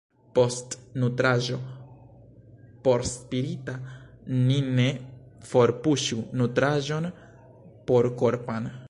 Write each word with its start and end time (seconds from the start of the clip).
Post 0.37 0.75
nutraĵo 1.01 1.57
porspirita 2.87 3.75
ni 4.47 4.59
ne 4.81 4.87
forpuŝu 5.53 6.21
nutraĵon 6.43 7.11
porkorpan. 7.93 8.71